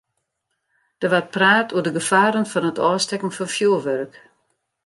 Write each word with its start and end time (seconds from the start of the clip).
Der 1.01 1.11
waard 1.13 1.29
praat 1.35 1.69
oer 1.75 1.85
de 1.85 1.93
gefaren 1.97 2.49
fan 2.53 2.69
it 2.71 2.81
ôfstekken 2.89 3.35
fan 3.37 3.51
fjoerwurk. 3.55 4.13